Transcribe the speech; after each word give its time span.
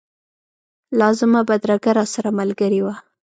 لازمه 0.99 1.41
بدرګه 1.49 1.91
راسره 1.99 2.29
ملګرې 2.39 2.81
وه. 2.85 2.95